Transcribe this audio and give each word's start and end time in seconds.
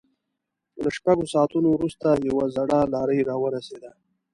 له 0.81 0.89
شپږو 0.97 1.25
ساعتونو 1.33 1.67
وروسته 1.71 2.07
يوه 2.29 2.45
زړه 2.55 2.79
لارۍ 2.93 3.19
را 3.29 3.35
ورسېده. 3.43 3.91